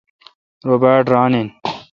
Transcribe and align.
رو 0.65 0.75
باڑ 0.81 1.01
ران 1.11 1.33
این۔ 1.37 1.47